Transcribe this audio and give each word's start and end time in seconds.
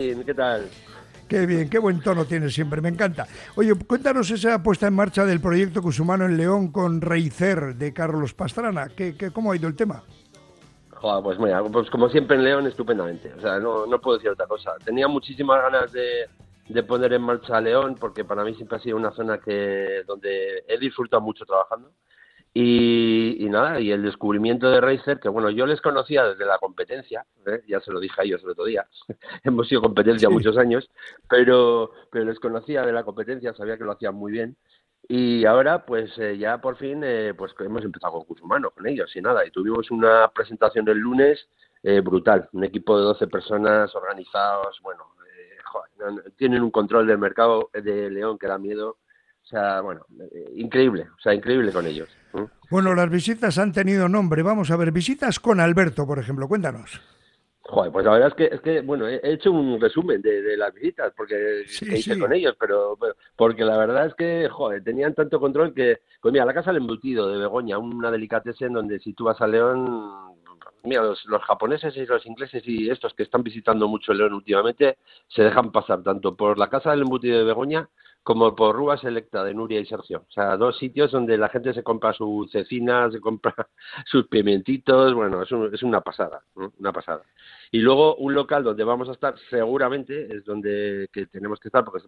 ¿Qué 0.00 0.32
tal? 0.34 0.66
Qué 1.28 1.44
bien, 1.44 1.68
qué 1.68 1.78
buen 1.78 2.00
tono 2.00 2.24
tienes 2.24 2.54
siempre, 2.54 2.80
me 2.80 2.88
encanta. 2.88 3.26
Oye, 3.54 3.74
cuéntanos 3.86 4.30
esa 4.30 4.62
puesta 4.62 4.86
en 4.86 4.94
marcha 4.94 5.26
del 5.26 5.42
proyecto 5.42 5.82
Cusumano 5.82 6.24
en 6.24 6.38
León 6.38 6.72
con 6.72 7.02
Reicer 7.02 7.74
de 7.74 7.92
Carlos 7.92 8.32
Pastrana. 8.32 8.88
¿Qué, 8.96 9.14
qué, 9.14 9.30
cómo 9.30 9.52
ha 9.52 9.56
ido 9.56 9.68
el 9.68 9.76
tema? 9.76 10.02
Joder, 10.92 11.22
pues 11.22 11.38
mira, 11.38 11.62
pues 11.64 11.90
como 11.90 12.08
siempre 12.08 12.38
en 12.38 12.44
León, 12.44 12.66
estupendamente. 12.66 13.30
O 13.34 13.42
sea, 13.42 13.58
no, 13.58 13.84
no 13.84 14.00
puedo 14.00 14.16
decir 14.16 14.30
otra 14.30 14.46
cosa. 14.46 14.72
Tenía 14.82 15.06
muchísimas 15.06 15.60
ganas 15.60 15.92
de, 15.92 16.30
de 16.70 16.82
poner 16.82 17.12
en 17.12 17.20
marcha 17.20 17.60
León 17.60 17.96
porque 18.00 18.24
para 18.24 18.42
mí 18.42 18.54
siempre 18.54 18.78
ha 18.78 18.80
sido 18.80 18.96
una 18.96 19.10
zona 19.10 19.36
que 19.36 20.02
donde 20.06 20.64
he 20.66 20.78
disfrutado 20.78 21.20
mucho 21.20 21.44
trabajando 21.44 21.92
y, 22.52 23.46
nada, 23.48 23.80
y 23.80 23.92
el 23.92 24.02
descubrimiento 24.02 24.70
de 24.70 24.80
Racer, 24.80 25.20
que 25.20 25.28
bueno, 25.28 25.50
yo 25.50 25.66
les 25.66 25.80
conocía 25.80 26.24
desde 26.24 26.44
la 26.44 26.58
competencia, 26.58 27.24
¿eh? 27.46 27.62
ya 27.68 27.80
se 27.80 27.92
lo 27.92 28.00
dije 28.00 28.20
a 28.20 28.24
ellos 28.24 28.42
el 28.42 28.50
otro 28.50 28.64
día, 28.64 28.86
hemos 29.44 29.68
sido 29.68 29.82
competencia 29.82 30.28
muchos 30.28 30.56
años, 30.58 30.90
pero, 31.28 31.92
pero 32.10 32.24
les 32.24 32.40
conocía 32.40 32.82
de 32.82 32.92
la 32.92 33.04
competencia, 33.04 33.54
sabía 33.54 33.78
que 33.78 33.84
lo 33.84 33.92
hacían 33.92 34.16
muy 34.16 34.32
bien, 34.32 34.56
y 35.08 35.44
ahora 35.44 35.86
pues 35.86 36.10
eh, 36.18 36.38
ya 36.38 36.60
por 36.60 36.76
fin 36.76 37.02
eh, 37.04 37.34
pues 37.36 37.54
hemos 37.60 37.84
empezado 37.84 38.14
con 38.14 38.24
curso 38.24 38.44
humano 38.44 38.70
con 38.70 38.86
ellos 38.86 39.14
y 39.14 39.20
nada, 39.20 39.46
y 39.46 39.50
tuvimos 39.50 39.90
una 39.90 40.28
presentación 40.34 40.88
el 40.88 40.98
lunes 40.98 41.48
brutal, 42.04 42.46
un 42.52 42.64
equipo 42.64 42.98
de 42.98 43.04
12 43.04 43.26
personas 43.28 43.94
organizados, 43.94 44.78
bueno, 44.82 45.02
tienen 46.36 46.62
un 46.62 46.70
control 46.70 47.06
del 47.06 47.16
mercado 47.16 47.70
de 47.72 48.10
León 48.10 48.38
que 48.38 48.46
da 48.46 48.58
miedo, 48.58 48.98
o 49.42 49.46
sea, 49.46 49.80
bueno, 49.80 50.06
increíble, 50.54 51.08
o 51.16 51.20
sea, 51.20 51.34
increíble 51.34 51.72
con 51.72 51.86
ellos. 51.86 52.08
Bueno, 52.70 52.94
las 52.94 53.10
visitas 53.10 53.58
han 53.58 53.72
tenido 53.72 54.08
nombre. 54.08 54.42
Vamos 54.42 54.70
a 54.70 54.76
ver, 54.76 54.92
visitas 54.92 55.40
con 55.40 55.58
Alberto, 55.58 56.06
por 56.06 56.20
ejemplo. 56.20 56.46
Cuéntanos. 56.46 57.00
Joder, 57.62 57.92
pues 57.92 58.04
la 58.04 58.12
verdad 58.12 58.28
es 58.28 58.34
que, 58.34 58.54
es 58.54 58.60
que 58.62 58.80
bueno, 58.80 59.06
he 59.06 59.20
hecho 59.22 59.52
un 59.52 59.80
resumen 59.80 60.20
de, 60.22 60.56
las 60.56 60.74
visitas 60.74 61.12
porque 61.16 61.62
hice 61.66 62.18
con 62.18 62.32
ellos, 62.32 62.56
pero, 62.58 62.98
porque 63.36 63.64
la 63.64 63.76
verdad 63.76 64.06
es 64.06 64.14
que, 64.14 64.48
joder, 64.48 64.82
tenían 64.82 65.14
tanto 65.14 65.38
control 65.38 65.72
que, 65.72 66.00
pues 66.20 66.32
mira, 66.32 66.44
la 66.44 66.54
casa 66.54 66.72
del 66.72 66.82
embutido 66.82 67.28
de 67.28 67.38
Begoña, 67.38 67.78
una 67.78 68.10
delicatessen 68.10 68.72
donde 68.72 68.98
si 68.98 69.12
tú 69.12 69.24
vas 69.24 69.40
a 69.40 69.46
León, 69.46 70.34
mira, 70.82 71.02
los, 71.02 71.24
los, 71.26 71.42
japoneses 71.42 71.96
y 71.96 72.06
los 72.06 72.26
ingleses 72.26 72.66
y 72.66 72.90
estos 72.90 73.14
que 73.14 73.22
están 73.22 73.44
visitando 73.44 73.86
mucho 73.86 74.14
León 74.14 74.32
últimamente 74.32 74.98
se 75.28 75.42
dejan 75.42 75.70
pasar 75.70 76.02
tanto 76.02 76.34
por 76.34 76.58
la 76.58 76.70
casa 76.70 76.90
del 76.90 77.02
embutido 77.02 77.38
de 77.38 77.44
Begoña 77.44 77.88
como 78.22 78.54
por 78.54 78.76
Rúa 78.76 78.98
Selecta 78.98 79.42
de 79.44 79.54
Nuria 79.54 79.80
y 79.80 79.86
Sergio. 79.86 80.24
O 80.28 80.30
sea, 80.30 80.56
dos 80.56 80.78
sitios 80.78 81.10
donde 81.10 81.38
la 81.38 81.48
gente 81.48 81.72
se 81.72 81.82
compra 81.82 82.12
su 82.12 82.48
cecina, 82.52 83.10
se 83.10 83.20
compra 83.20 83.54
sus 84.06 84.26
pimientitos, 84.28 85.14
bueno, 85.14 85.42
es, 85.42 85.50
es 85.72 85.82
una 85.82 86.00
pasada, 86.00 86.42
una 86.54 86.92
pasada. 86.92 87.22
Y 87.72 87.78
luego 87.78 88.16
un 88.16 88.34
local 88.34 88.64
donde 88.64 88.84
vamos 88.84 89.08
a 89.08 89.12
estar 89.12 89.34
seguramente 89.48 90.34
es 90.34 90.44
donde 90.44 91.08
que 91.12 91.26
tenemos 91.26 91.58
que 91.60 91.68
estar, 91.68 91.84
porque 91.84 92.04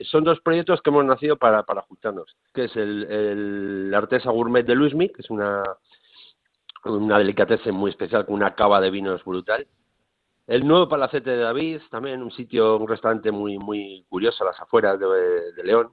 son 0.00 0.24
dos 0.24 0.40
proyectos 0.40 0.82
que 0.82 0.90
hemos 0.90 1.04
nacido 1.04 1.36
para, 1.36 1.62
para 1.62 1.82
juntarnos, 1.82 2.36
que 2.52 2.64
es 2.64 2.76
el, 2.76 3.04
el 3.04 3.94
Artesa 3.94 4.30
Gourmet 4.30 4.66
de 4.66 4.74
Luismi, 4.74 5.08
que 5.08 5.22
es 5.22 5.30
una, 5.30 5.62
una 6.84 7.18
delicatessen 7.18 7.74
muy 7.74 7.90
especial 7.90 8.26
con 8.26 8.34
una 8.34 8.54
cava 8.54 8.80
de 8.80 8.90
vinos 8.90 9.24
brutal, 9.24 9.66
el 10.46 10.66
nuevo 10.66 10.88
Palacete 10.88 11.30
de 11.30 11.38
David, 11.38 11.80
también 11.90 12.22
un 12.22 12.30
sitio, 12.30 12.76
un 12.76 12.88
restaurante 12.88 13.30
muy 13.30 13.58
muy 13.58 14.04
curioso 14.08 14.44
a 14.44 14.48
las 14.48 14.60
afueras 14.60 14.98
de, 14.98 15.62
León. 15.62 15.92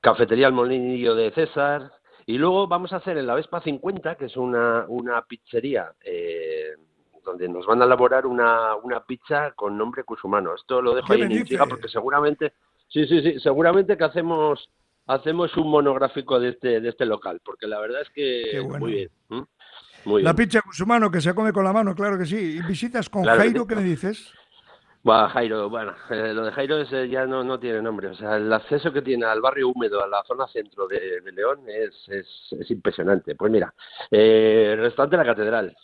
Cafetería 0.00 0.46
El 0.46 0.54
Molinillo 0.54 1.14
de 1.14 1.30
César. 1.32 1.92
Y 2.24 2.38
luego 2.38 2.68
vamos 2.68 2.92
a 2.92 2.96
hacer 2.96 3.18
en 3.18 3.26
la 3.26 3.34
Vespa 3.34 3.60
50, 3.60 4.14
que 4.14 4.26
es 4.26 4.36
una, 4.36 4.84
una 4.88 5.22
pizzería 5.22 5.92
eh, 6.00 6.74
donde 7.24 7.48
nos 7.48 7.66
van 7.66 7.82
a 7.82 7.84
elaborar 7.84 8.26
una, 8.26 8.76
una 8.76 9.04
pizza 9.04 9.52
con 9.52 9.76
nombre 9.76 10.04
cusumano. 10.04 10.54
Esto 10.54 10.80
lo 10.80 10.94
dejo 10.94 11.12
ahí 11.12 11.22
en 11.22 11.32
intriga 11.32 11.66
porque 11.66 11.88
seguramente, 11.88 12.54
sí, 12.88 13.06
sí, 13.06 13.22
sí, 13.22 13.40
seguramente 13.40 13.96
que 13.96 14.04
hacemos 14.04 14.70
hacemos 15.06 15.56
un 15.56 15.68
monográfico 15.68 16.38
de 16.38 16.50
este 16.50 16.80
de 16.80 16.88
este 16.88 17.04
local, 17.04 17.40
porque 17.44 17.66
la 17.66 17.80
verdad 17.80 18.02
es 18.02 18.10
que 18.10 18.62
muy 18.78 18.92
bien 18.92 19.10
la 20.04 20.34
pizza 20.34 20.60
mano 20.86 21.10
que 21.10 21.20
se 21.20 21.34
come 21.34 21.52
con 21.52 21.64
la 21.64 21.72
mano, 21.72 21.94
claro 21.94 22.18
que 22.18 22.26
sí. 22.26 22.58
¿Y 22.58 22.62
visitas 22.62 23.08
con 23.08 23.24
Jairo, 23.24 23.66
qué 23.66 23.76
me 23.76 23.82
dices? 23.82 24.32
Bueno, 25.04 25.28
Jairo, 25.30 25.68
bueno, 25.68 25.94
eh, 26.10 26.32
lo 26.32 26.44
de 26.44 26.52
Jairo 26.52 26.78
es, 26.78 26.92
eh, 26.92 27.08
ya 27.08 27.26
no, 27.26 27.42
no 27.42 27.58
tiene 27.58 27.82
nombre. 27.82 28.08
O 28.08 28.14
sea, 28.14 28.36
el 28.36 28.52
acceso 28.52 28.92
que 28.92 29.02
tiene 29.02 29.26
al 29.26 29.40
barrio 29.40 29.70
húmedo, 29.70 30.02
a 30.02 30.06
la 30.06 30.22
zona 30.22 30.46
centro 30.46 30.86
de, 30.86 31.20
León, 31.32 31.62
es, 31.66 32.08
es, 32.08 32.70
impresionante. 32.70 33.34
Pues 33.34 33.50
mira, 33.50 33.74
eh, 34.10 34.70
el 34.74 34.78
restaurante 34.78 35.16
La 35.16 35.24
Catedral, 35.24 35.76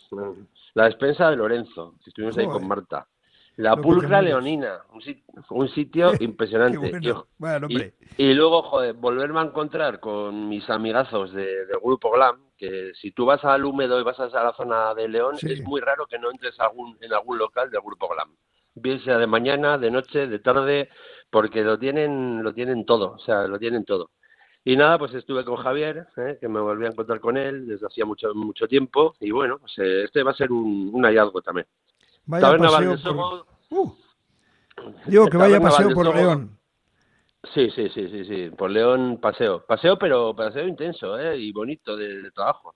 la 0.73 0.85
despensa 0.85 1.29
de 1.29 1.35
Lorenzo, 1.35 1.95
estuvimos 2.05 2.37
ahí 2.37 2.45
con 2.45 2.65
Marta. 2.65 3.07
La 3.57 3.75
Pulcra 3.75 4.21
Leonina, 4.21 4.83
un 5.49 5.67
sitio, 5.67 6.13
impresionante. 6.21 6.89
y, 8.15 8.33
luego, 8.33 8.61
joder, 8.63 8.93
volverme 8.93 9.41
a 9.41 9.43
encontrar 9.43 9.99
con 9.99 10.47
mis 10.47 10.69
amigazos 10.69 11.33
de, 11.33 11.65
del 11.65 11.79
Grupo 11.83 12.09
Glam, 12.11 12.37
que 12.59 12.91
si 12.93 13.11
tú 13.11 13.25
vas 13.25 13.43
al 13.45 13.63
húmedo 13.65 13.99
y 13.99 14.03
vas 14.03 14.19
a 14.19 14.43
la 14.43 14.53
zona 14.53 14.93
de 14.93 15.07
León, 15.07 15.37
es 15.41 15.63
muy 15.63 15.79
raro 15.79 16.05
que 16.05 16.19
no 16.19 16.29
entres 16.29 16.59
algún, 16.59 16.97
en 16.99 17.13
algún 17.13 17.37
local 17.37 17.71
del 17.71 17.81
Grupo 17.81 18.09
Glam. 18.09 18.35
Bien 18.75 18.99
sea 18.99 19.17
de 19.17 19.27
mañana, 19.27 19.77
de 19.77 19.89
noche, 19.89 20.27
de 20.27 20.39
tarde, 20.39 20.89
porque 21.29 21.63
lo 21.63 21.79
tienen, 21.79 22.43
lo 22.43 22.53
tienen 22.53 22.85
todo, 22.85 23.13
o 23.13 23.19
sea, 23.19 23.47
lo 23.47 23.57
tienen 23.57 23.85
todo. 23.85 24.11
Y 24.65 24.75
nada, 24.75 24.99
pues 24.99 25.13
estuve 25.13 25.45
con 25.45 25.55
Javier, 25.55 26.05
¿eh? 26.17 26.37
que 26.39 26.49
me 26.49 26.59
volví 26.59 26.85
a 26.85 26.89
encontrar 26.89 27.21
con 27.21 27.37
él 27.37 27.65
desde 27.65 27.87
hacía 27.87 28.05
mucho 28.05 28.33
mucho 28.35 28.67
tiempo, 28.67 29.15
y 29.21 29.31
bueno, 29.31 29.57
pues 29.57 29.73
eh, 29.79 30.03
este 30.03 30.21
va 30.21 30.31
a 30.31 30.35
ser 30.35 30.51
un, 30.51 30.91
un 30.93 31.03
hallazgo 31.03 31.41
también. 31.41 31.65
Vaya 32.25 32.57
paseo 32.57 33.15
por... 33.15 33.45
Uh. 33.69 33.91
digo 35.07 35.27
que 35.27 35.37
vaya 35.37 35.61
paseo 35.61 35.93
por 35.93 36.13
León. 36.13 36.58
Sí, 37.53 37.69
sí, 37.71 37.89
sí, 37.89 38.09
sí, 38.09 38.25
sí. 38.25 38.49
Por 38.51 38.69
León 38.69 39.19
paseo. 39.21 39.65
Paseo, 39.65 39.97
pero 39.97 40.35
paseo 40.35 40.67
intenso, 40.67 41.17
¿eh? 41.17 41.37
Y 41.37 41.51
bonito 41.51 41.95
de, 41.95 42.31
trabajo. 42.31 42.75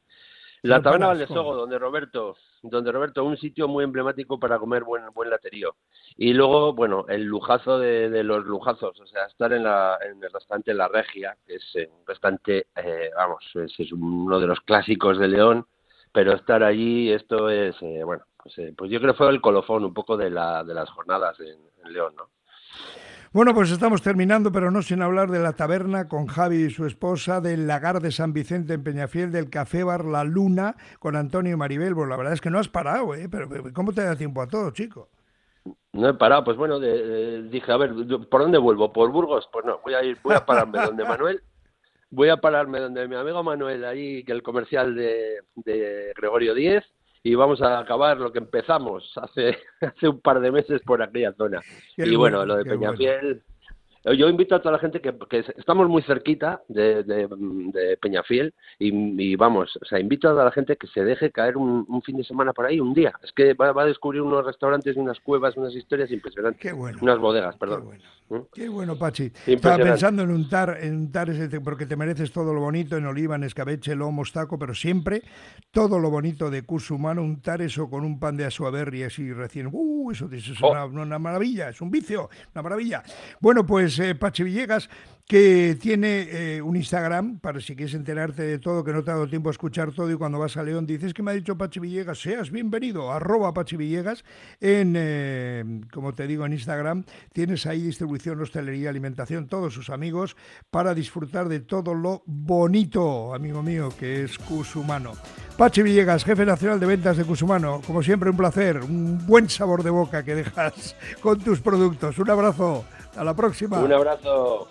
La 0.61 0.81
taberna 0.81 1.07
Valdesogo, 1.07 1.55
donde 1.55 1.77
Roberto, 1.77 2.37
donde 2.61 2.89
Roberto, 2.93 3.25
un 3.25 3.35
sitio 3.35 3.67
muy 3.67 3.83
emblemático 3.83 4.39
para 4.39 4.57
comer 4.57 4.85
buen 4.85 5.03
buen 5.13 5.29
laterío. 5.29 5.75
Y 6.15 6.33
luego, 6.33 6.71
bueno, 6.71 7.05
el 7.09 7.25
lujazo 7.25 7.77
de, 7.79 8.23
los 8.23 8.45
lujazos, 8.45 8.97
o 8.97 9.05
sea, 9.05 9.25
estar 9.25 9.51
en, 9.51 9.63
la, 9.63 9.97
en 10.01 10.23
el 10.23 10.31
restaurante 10.31 10.73
La 10.73 10.87
Regia, 10.87 11.35
que 11.45 11.55
es 11.55 11.75
eh, 11.75 11.89
un 11.91 12.07
restaurante, 12.07 12.67
eh, 12.77 13.11
vamos, 13.13 13.43
es, 13.55 13.91
uno 13.91 14.39
de 14.39 14.47
los 14.47 14.61
clásicos 14.61 15.19
de 15.19 15.27
León, 15.27 15.67
pero 16.13 16.33
estar 16.33 16.63
allí, 16.63 17.11
esto 17.11 17.49
es, 17.49 17.75
eh, 17.81 18.03
bueno, 18.05 18.23
pues, 18.41 18.57
eh, 18.59 18.73
pues, 18.77 18.91
yo 18.91 18.99
creo 18.99 19.13
que 19.13 19.17
fue 19.17 19.29
el 19.29 19.41
colofón 19.41 19.83
un 19.83 19.93
poco 19.93 20.15
de, 20.15 20.29
la, 20.29 20.63
de 20.63 20.73
las 20.73 20.89
jornadas 20.91 21.37
en, 21.39 21.57
León, 21.91 22.15
¿no? 22.15 22.29
Bueno, 23.33 23.55
pues 23.55 23.71
estamos 23.71 24.03
terminando, 24.03 24.51
pero 24.51 24.69
no 24.69 24.83
sin 24.83 25.01
hablar 25.01 25.31
de 25.31 25.39
la 25.39 25.53
taberna 25.53 26.07
con 26.07 26.27
Javi 26.27 26.65
y 26.65 26.69
su 26.69 26.85
esposa, 26.85 27.41
del 27.41 27.65
lagar 27.65 27.99
de 27.99 28.11
San 28.11 28.31
Vicente 28.31 28.75
en 28.75 28.83
Peñafiel, 28.83 29.31
del 29.31 29.49
café 29.49 29.83
bar 29.83 30.05
La 30.05 30.23
Luna 30.23 30.75
con 30.99 31.15
Antonio 31.15 31.57
Maribel. 31.57 31.95
Pues 31.95 32.07
la 32.07 32.15
verdad 32.15 32.33
es 32.33 32.41
que 32.41 32.51
no 32.51 32.59
has 32.59 32.69
parado, 32.69 33.15
¿eh? 33.15 33.27
Pero, 33.31 33.49
¿cómo 33.73 33.91
te 33.91 34.03
da 34.03 34.15
tiempo 34.15 34.39
a 34.39 34.47
todo, 34.47 34.69
chico? 34.69 35.09
No 35.93 36.09
he 36.09 36.13
parado, 36.13 36.43
pues 36.43 36.57
bueno, 36.57 36.79
dije, 36.79 37.71
a 37.71 37.77
ver, 37.77 37.95
¿por 38.29 38.41
dónde 38.41 38.59
vuelvo? 38.59 38.93
¿Por 38.93 39.11
Burgos? 39.11 39.49
Pues 39.51 39.65
no, 39.65 39.79
voy 39.83 39.95
a 39.95 40.03
ir, 40.03 40.19
voy 40.21 40.35
a 40.35 40.45
pararme 40.45 40.85
donde 40.85 41.03
Manuel, 41.03 41.41
voy 42.11 42.29
a 42.29 42.37
pararme 42.37 42.81
donde 42.81 43.07
mi 43.07 43.15
amigo 43.15 43.41
Manuel, 43.41 43.83
ahí, 43.83 44.23
que 44.23 44.31
el 44.31 44.43
comercial 44.43 44.93
de, 44.93 45.39
de 45.55 46.13
Gregorio 46.15 46.53
Díez, 46.53 46.83
y 47.23 47.35
vamos 47.35 47.61
a 47.61 47.79
acabar 47.79 48.17
lo 48.17 48.31
que 48.31 48.39
empezamos 48.39 49.11
hace, 49.15 49.57
hace 49.81 50.07
un 50.09 50.19
par 50.19 50.41
de 50.41 50.51
meses 50.51 50.81
por 50.81 51.01
aquella 51.01 51.33
zona. 51.33 51.61
y 51.97 52.15
bueno, 52.15 52.45
lo 52.45 52.57
de 52.57 52.65
Peñafiel, 52.65 53.41
yo 54.11 54.27
invito 54.27 54.55
a 54.55 54.59
toda 54.59 54.73
la 54.73 54.79
gente 54.79 54.99
que, 54.99 55.13
estamos 55.57 55.87
muy 55.87 56.01
cerquita 56.01 56.61
de, 56.67 57.03
de, 57.03 57.97
Peñafiel 58.01 58.53
y, 58.77 59.35
vamos, 59.37 59.79
o 59.81 59.85
sea, 59.85 59.99
invito 59.99 60.29
a 60.29 60.43
la 60.43 60.51
gente 60.51 60.75
que 60.75 60.87
se 60.87 61.05
deje 61.05 61.31
caer 61.31 61.55
un, 61.55 62.01
fin 62.01 62.17
de 62.17 62.25
semana 62.25 62.51
por 62.51 62.65
ahí, 62.65 62.81
un 62.81 62.93
día. 62.93 63.13
Es 63.23 63.31
que 63.31 63.53
va, 63.53 63.69
a 63.69 63.85
descubrir 63.85 64.21
unos 64.21 64.45
restaurantes, 64.45 64.97
unas 64.97 65.19
cuevas, 65.21 65.55
unas 65.55 65.73
historias 65.73 66.11
impresionantes. 66.11 66.61
Qué 66.61 66.73
bueno. 66.73 66.97
Unas 67.01 67.17
bodegas, 67.19 67.55
perdón. 67.55 67.81
Qué 67.81 67.85
bueno. 67.85 68.03
Qué 68.53 68.69
bueno 68.69 68.97
Pachi. 68.97 69.31
Estaba 69.45 69.77
pensando 69.77 70.23
en 70.23 70.31
untar, 70.31 70.77
en 70.81 70.95
untar 70.95 71.29
ese, 71.29 71.61
porque 71.61 71.85
te 71.85 71.95
mereces 71.95 72.31
todo 72.31 72.53
lo 72.53 72.61
bonito 72.61 72.97
en 72.97 73.05
oliva, 73.05 73.35
en 73.35 73.43
escabeche, 73.43 73.95
lomo, 73.95 74.11
mostaco, 74.13 74.57
pero 74.57 74.73
siempre 74.73 75.21
todo 75.71 75.99
lo 75.99 76.09
bonito 76.09 76.49
de 76.49 76.63
curso 76.63 76.95
humano, 76.95 77.21
untar 77.21 77.61
eso 77.61 77.89
con 77.89 78.03
un 78.03 78.19
pan 78.19 78.37
de 78.37 78.45
asuaberri 78.45 79.03
así 79.03 79.31
recién. 79.31 79.69
¡Uh! 79.71 80.11
Eso, 80.11 80.29
es 80.31 80.61
oh. 80.61 80.71
una, 80.71 80.85
una 80.85 81.19
maravilla, 81.19 81.69
es 81.69 81.81
un 81.81 81.91
vicio, 81.91 82.29
una 82.53 82.61
maravilla. 82.61 83.03
Bueno, 83.39 83.65
pues 83.65 83.99
es 83.99 83.99
eh, 83.99 84.15
Pachi 84.15 84.43
Villegas, 84.43 84.89
que 85.27 85.77
tiene 85.79 86.27
eh, 86.29 86.61
un 86.61 86.75
Instagram, 86.75 87.39
para 87.39 87.61
si 87.61 87.75
quieres 87.75 87.93
enterarte 87.93 88.43
de 88.43 88.59
todo, 88.59 88.83
que 88.83 88.91
no 88.91 89.03
te 89.03 89.11
ha 89.11 89.13
dado 89.13 89.27
tiempo 89.27 89.49
a 89.49 89.51
escuchar 89.51 89.93
todo 89.93 90.11
y 90.11 90.15
cuando 90.15 90.37
vas 90.37 90.57
a 90.57 90.63
León 90.63 90.85
dices 90.85 91.13
que 91.13 91.23
me 91.23 91.31
ha 91.31 91.33
dicho 91.33 91.57
Pachi 91.57 91.79
Villegas, 91.79 92.19
seas 92.19 92.51
bienvenido, 92.51 93.11
arroba 93.11 93.53
Pachi 93.53 93.77
Villegas, 93.77 94.25
en, 94.59 94.95
eh, 94.97 95.81
como 95.93 96.13
te 96.13 96.27
digo, 96.27 96.45
en 96.45 96.53
Instagram, 96.53 97.05
tienes 97.31 97.65
ahí 97.65 97.81
distribución, 97.81 98.41
hostelería, 98.41 98.89
alimentación, 98.89 99.47
todos 99.47 99.73
sus 99.73 99.89
amigos, 99.89 100.35
para 100.69 100.93
disfrutar 100.93 101.47
de 101.47 101.61
todo 101.61 101.93
lo 101.93 102.23
bonito, 102.25 103.33
amigo 103.33 103.63
mío, 103.63 103.89
que 103.97 104.23
es 104.23 104.37
Cusumano. 104.37 105.13
Pachi 105.57 105.83
Villegas, 105.83 106.25
jefe 106.25 106.45
nacional 106.45 106.81
de 106.81 106.85
ventas 106.85 107.15
de 107.15 107.23
Cusumano, 107.23 107.81
como 107.87 108.03
siempre 108.03 108.29
un 108.29 108.37
placer, 108.37 108.81
un 108.81 109.25
buen 109.25 109.49
sabor 109.49 109.83
de 109.83 109.89
boca 109.89 110.23
que 110.23 110.35
dejas 110.35 110.97
con 111.21 111.39
tus 111.39 111.61
productos. 111.61 112.19
Un 112.19 112.29
abrazo, 112.29 112.83
a 113.15 113.23
la 113.23 113.35
próxima. 113.35 113.79
Un 113.79 113.93
abrazo. 113.93 114.67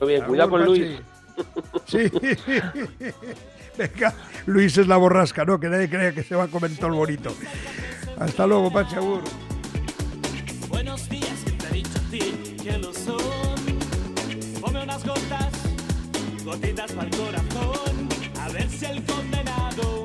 Bien, 0.00 0.24
cuidado 0.24 0.50
con 0.50 0.64
Luis. 0.64 1.00
Sí. 1.86 1.98
Venga, 3.76 4.14
Luis 4.46 4.78
es 4.78 4.86
la 4.86 4.96
borrasca, 4.96 5.44
¿no? 5.44 5.58
Que 5.58 5.68
nadie 5.68 5.88
crea 5.88 6.12
que 6.12 6.22
se 6.22 6.36
va 6.36 6.44
a 6.44 6.48
comer 6.48 6.76
todo 6.76 6.88
el 6.88 6.94
bonito. 6.94 7.34
Hasta 8.18 8.46
luego, 8.46 8.76
Agur. 8.78 9.22
Buenos 10.68 11.08
días, 11.08 11.42
que 11.44 11.52
te 11.52 11.66
he 11.66 11.72
dicho 11.72 11.98
a 11.98 12.10
ti 12.10 12.56
que 12.62 12.78
lo 12.78 12.92
son. 12.92 13.18
Ponme 14.60 14.82
unas 14.82 15.04
gotas, 15.04 15.52
gotitas 16.44 16.92
para 16.92 17.08
el 17.08 17.16
corazón, 17.16 18.08
a 18.40 18.48
ver 18.50 18.68
si 18.68 18.84
el 18.86 19.04
condenado 19.04 20.04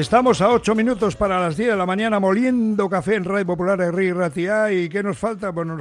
Estamos 0.00 0.40
a 0.40 0.48
8 0.48 0.74
minutos 0.74 1.14
para 1.14 1.38
las 1.38 1.58
10 1.58 1.72
de 1.72 1.76
la 1.76 1.84
mañana 1.84 2.18
moliendo 2.18 2.88
café 2.88 3.16
en 3.16 3.24
Radio 3.26 3.44
Popular 3.44 3.78
de 3.78 3.92
Ri 3.92 4.12
Ratia. 4.12 4.72
¿Y 4.72 4.88
qué 4.88 5.02
nos 5.02 5.18
falta? 5.18 5.50
Bueno, 5.50 5.76